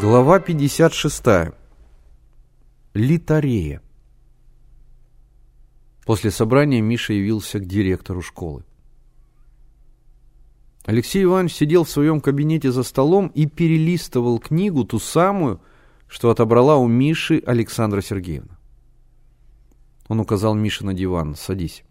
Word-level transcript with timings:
Глава 0.00 0.40
56. 0.40 1.52
Литарея. 2.94 3.82
После 6.06 6.30
собрания 6.30 6.80
Миша 6.80 7.12
явился 7.12 7.58
к 7.58 7.66
директору 7.66 8.22
школы. 8.22 8.64
Алексей 10.86 11.22
Иванович 11.24 11.52
сидел 11.52 11.84
в 11.84 11.90
своем 11.90 12.22
кабинете 12.22 12.72
за 12.72 12.82
столом 12.82 13.26
и 13.34 13.44
перелистывал 13.44 14.38
книгу, 14.38 14.84
ту 14.84 14.98
самую, 14.98 15.60
что 16.08 16.30
отобрала 16.30 16.78
у 16.78 16.88
Миши 16.88 17.42
Александра 17.44 18.00
Сергеевна. 18.00 18.58
Он 20.08 20.18
указал 20.18 20.54
Мише 20.54 20.86
на 20.86 20.94
диван. 20.94 21.34
«Садись». 21.34 21.84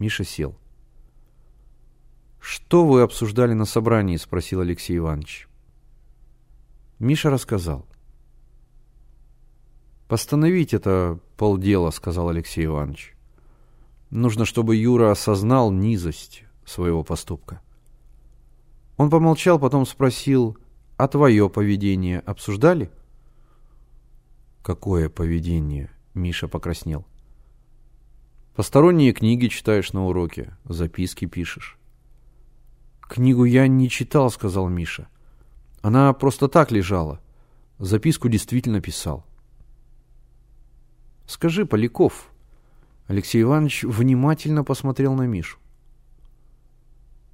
Миша 0.00 0.24
сел. 0.24 0.56
«Что 2.40 2.84
вы 2.84 3.02
обсуждали 3.02 3.52
на 3.52 3.66
собрании?»– 3.66 4.16
спросил 4.18 4.62
Алексей 4.62 4.96
Иванович. 4.96 5.46
Миша 7.04 7.28
рассказал. 7.28 7.84
«Постановить 10.08 10.72
это 10.72 11.20
полдела»,— 11.36 11.90
сказал 11.92 12.30
Алексей 12.30 12.64
Иванович. 12.64 13.14
«Нужно, 14.08 14.46
чтобы 14.46 14.76
Юра 14.76 15.10
осознал 15.10 15.70
низость 15.70 16.44
своего 16.64 17.04
поступка». 17.04 17.60
Он 18.96 19.10
помолчал, 19.10 19.58
потом 19.58 19.84
спросил, 19.84 20.56
«А 20.96 21.06
твое 21.06 21.50
поведение 21.50 22.20
обсуждали?» 22.20 22.90
«Какое 24.62 25.10
поведение?»— 25.10 25.90
Миша 26.14 26.48
покраснел. 26.48 27.04
«Посторонние 28.56 29.12
книги 29.12 29.48
читаешь 29.48 29.92
на 29.92 30.06
уроке, 30.06 30.56
записки 30.64 31.26
пишешь». 31.26 31.76
«Книгу 33.02 33.44
я 33.44 33.68
не 33.68 33.90
читал»,— 33.90 34.30
сказал 34.30 34.70
Миша. 34.70 35.06
Она 35.84 36.14
просто 36.14 36.48
так 36.48 36.72
лежала. 36.72 37.20
Записку 37.78 38.30
действительно 38.30 38.80
писал. 38.80 39.22
«Скажи, 41.26 41.66
Поляков...» 41.66 42.30
Алексей 43.06 43.42
Иванович 43.42 43.82
внимательно 43.82 44.64
посмотрел 44.64 45.12
на 45.12 45.26
Мишу. 45.26 45.58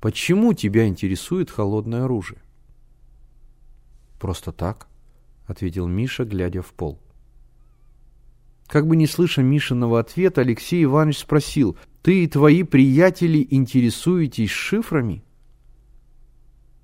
«Почему 0.01 0.53
тебя 0.53 0.89
интересует 0.89 1.49
холодное 1.49 2.07
оружие?» 2.07 2.41
«Просто 4.19 4.51
так»,— 4.51 4.89
ответил 5.47 5.87
Миша, 5.87 6.25
глядя 6.25 6.61
в 6.61 6.73
пол. 6.73 6.99
Как 8.67 8.89
бы 8.89 8.97
не 8.97 9.07
слыша 9.07 9.45
Мишиного 9.45 10.01
ответа, 10.01 10.41
Алексей 10.41 10.83
Иванович 10.83 11.21
спросил, 11.21 11.79
«Ты 12.03 12.25
и 12.25 12.27
твои 12.27 12.65
приятели 12.65 13.47
интересуетесь 13.49 14.51
шифрами?» 14.51 15.23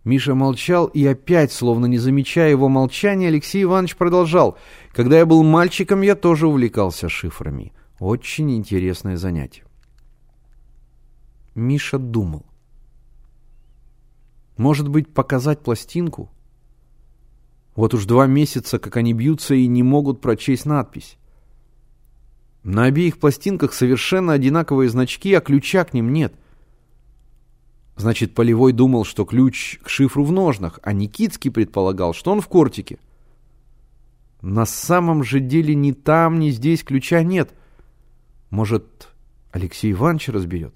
Миша 0.07 0.37
молчал, 0.37 0.87
и 0.87 1.05
опять, 1.05 1.51
словно 1.51 1.87
не 1.87 1.99
замечая 1.99 2.51
его 2.51 2.69
молчания, 2.69 3.27
Алексей 3.27 3.65
Иванович 3.65 3.97
продолжал. 3.97 4.57
«Когда 4.93 5.19
я 5.19 5.27
был 5.27 5.43
мальчиком, 5.43 6.01
я 6.01 6.15
тоже 6.15 6.47
увлекался 6.47 7.09
шифрами. 7.09 7.73
Очень 7.99 8.57
интересное 8.57 9.17
занятие». 9.17 9.65
Миша 11.57 11.99
думал. 11.99 12.47
«Может 14.57 14.87
быть, 14.87 15.13
показать 15.13 15.65
пластинку?» 15.65 16.31
Вот 17.75 17.93
уж 17.93 18.05
два 18.05 18.29
месяца, 18.29 18.79
как 18.79 18.97
они 18.97 19.13
бьются 19.13 19.57
и 19.57 19.67
не 19.67 19.83
могут 19.83 20.21
прочесть 20.21 20.67
надпись. 20.67 21.19
На 22.63 22.85
обеих 22.85 23.19
пластинках 23.19 23.73
совершенно 23.73 24.35
одинаковые 24.35 24.89
значки, 24.89 25.35
а 25.35 25.41
ключа 25.41 25.83
к 25.83 25.95
ним 25.95 26.13
нет– 26.13 26.33
Значит, 27.97 28.35
Полевой 28.35 28.73
думал, 28.73 29.05
что 29.05 29.25
ключ 29.25 29.79
к 29.83 29.89
шифру 29.89 30.23
в 30.25 30.31
ножнах, 30.31 30.79
а 30.83 30.93
Никитский 30.93 31.51
предполагал, 31.51 32.13
что 32.13 32.31
он 32.31 32.43
в 32.43 32.49
кортике. 32.49 32.99
На 34.43 34.67
самом 34.67 35.25
же 35.25 35.41
деле 35.41 35.75
ни 35.75 35.93
там, 35.93 36.39
ни 36.39 36.51
здесь 36.51 36.85
ключа 36.85 37.23
нет. 37.23 37.55
Может, 38.51 39.09
Алексей 39.51 39.93
Иванович 39.93 40.29
разберет? 40.29 40.75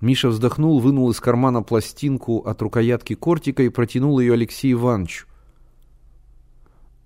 Миша 0.00 0.28
вздохнул, 0.28 0.80
вынул 0.80 1.10
из 1.10 1.20
кармана 1.20 1.62
пластинку 1.62 2.38
от 2.38 2.60
рукоятки 2.62 3.14
кортика 3.14 3.62
и 3.62 3.68
протянул 3.68 4.18
ее 4.20 4.34
Алексею 4.34 4.78
Ивановичу. 4.78 5.26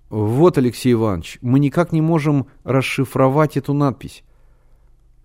«Вот, 0.09 0.59
Алексей 0.59 0.93
Иванович, 0.93 1.39
мы 1.41 1.61
никак 1.61 1.93
не 1.93 2.01
можем 2.01 2.47
расшифровать 2.65 3.57
эту 3.57 3.75
надпись. 3.75 4.25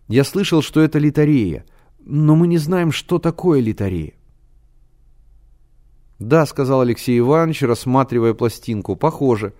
Я 0.07 0.23
слышал, 0.23 0.61
что 0.61 0.81
это 0.81 0.99
литарея 0.99 1.65
но 2.05 2.35
мы 2.35 2.47
не 2.47 2.57
знаем, 2.57 2.91
что 2.91 3.19
такое 3.19 3.59
литарея. 3.59 4.13
«Да»,— 6.19 6.45
сказал 6.47 6.81
Алексей 6.81 7.19
Иванович, 7.19 7.63
рассматривая 7.63 8.33
пластинку,— 8.33 8.95
«похоже». 8.97 9.53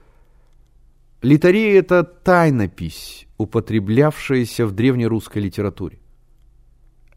Литарея— 1.22 1.79
это 1.81 2.03
тайнопись, 2.03 3.28
употреблявшаяся 3.38 4.67
в 4.67 4.72
древнерусской 4.73 5.41
литературе. 5.41 6.00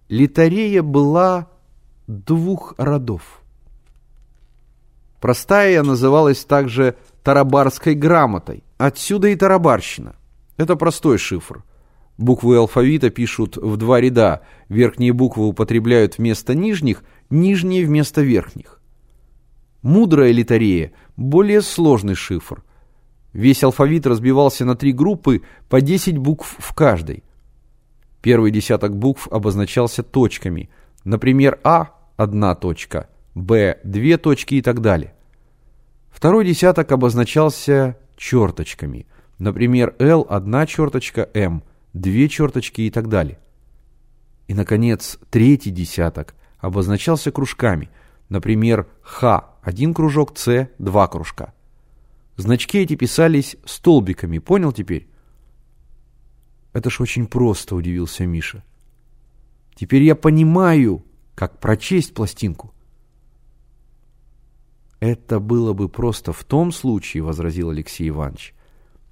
Литарея 0.09 0.83
была 0.83 1.49
двух 2.07 2.75
родов. 2.79 3.43
Простая 5.21 5.83
называлась 5.83 6.45
также 6.45 6.97
тарабарской 7.23 7.95
грамотой. 7.95 8.65
Отсюда 8.79 9.29
и 9.29 9.37
тарабарщина. 9.37 10.17
Это 10.57 10.77
простой 10.77 11.19
шифр. 11.19 11.63
Буквы 12.19 12.57
алфавита 12.57 13.11
пишут 13.11 13.57
в 13.57 13.77
два 13.77 14.01
ряда. 14.01 14.43
Верхние 14.69 15.13
буквы 15.13 15.47
употребляют 15.47 16.19
вместо 16.19 16.53
нижних, 16.53 17.05
нижние 17.31 17.87
вместо 17.87 18.23
верхних. 18.23 18.81
Мудрая 19.83 20.33
литарея– 20.33 20.93
более 21.17 21.63
сложный 21.63 22.17
шифр. 22.17 22.65
Весь 23.33 23.63
алфавит 23.63 24.05
разбивался 24.05 24.65
на 24.65 24.75
три 24.75 24.93
группы 24.93 25.43
по 25.69 25.81
10 25.81 26.19
букв 26.19 26.57
в 26.59 26.75
каждой. 26.75 27.23
Первый 28.21 28.51
десяток 28.51 28.97
букв 28.97 29.29
обозначался 29.29 30.03
точками. 30.03 30.71
Например, 31.05 31.61
А– 31.63 31.91
одна 32.17 32.57
точка, 32.57 33.09
Б– 33.37 33.79
две 33.85 34.19
точки 34.19 34.57
и 34.57 34.63
так 34.63 34.81
далее. 34.81 35.15
Второй 36.11 36.45
десяток 36.45 36.91
обозначался 36.91 37.97
черточками. 38.17 39.07
Например, 39.39 39.95
Л– 40.01 40.27
одна 40.29 40.67
черточка, 40.67 41.31
М– 41.33 41.63
две 41.93 42.29
черточки 42.29 42.83
и 42.83 42.91
так 42.91 43.09
далее. 43.09 43.39
И, 44.47 44.55
наконец, 44.55 45.19
третий 45.31 45.71
десяток 45.71 46.35
обозначался 46.59 47.31
кружками. 47.31 47.91
Например, 48.29 48.89
Х– 49.03 49.55
один 49.63 49.95
кружок, 49.95 50.37
С– 50.39 50.71
два 50.79 51.07
кружка. 51.09 51.53
Значки 52.37 52.79
эти 52.79 52.95
писались 52.95 53.57
столбиками, 53.65 54.39
понял 54.39 54.73
теперь? 54.73 55.09
Это 56.73 56.91
ж 56.91 57.01
очень 57.01 57.27
просто, 57.27 57.75
удивился 57.75 58.27
Миша. 58.27 58.63
Теперь 59.75 60.03
я 60.03 60.15
понимаю, 60.15 61.05
как 61.35 61.59
прочесть 61.61 62.15
пластинку. 62.15 62.73
Это 65.01 65.41
было 65.41 65.73
бы 65.73 65.89
просто 65.89 66.33
в 66.33 66.45
том 66.45 66.73
случае, 66.73 67.23
возразил 67.23 67.71
Алексей 67.71 68.09
Иванович, 68.09 68.55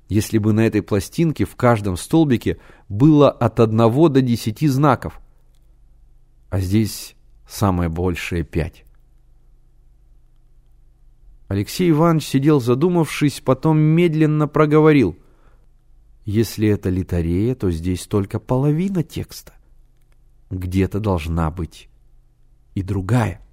если 0.08 0.38
бы 0.38 0.52
на 0.52 0.66
этой 0.66 0.82
пластинке 0.82 1.44
в 1.44 1.56
каждом 1.56 1.96
столбике 1.96 2.58
было 2.88 3.30
от 3.30 3.60
одного 3.60 4.08
до 4.08 4.22
десяти 4.22 4.68
знаков. 4.68 5.20
А 6.48 6.60
здесь 6.60 7.16
самое 7.48 7.88
большее 7.88 8.44
пять. 8.44 8.84
Алексей 11.48 11.90
Иванович 11.90 12.26
сидел 12.26 12.60
задумавшись, 12.60 13.40
потом 13.40 13.78
медленно 13.78 14.48
проговорил. 14.48 15.16
Если 16.24 16.68
это 16.68 16.90
литарея, 16.90 17.54
то 17.54 17.70
здесь 17.70 18.06
только 18.06 18.40
половина 18.40 19.04
текста. 19.04 19.52
Где-то 20.50 20.98
должна 20.98 21.50
быть 21.52 21.88
и 22.74 22.82
другая. 22.82 23.45